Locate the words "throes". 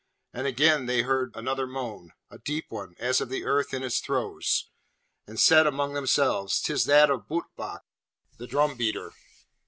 3.99-4.71